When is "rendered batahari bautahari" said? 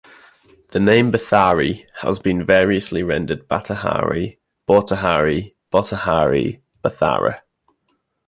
3.03-5.53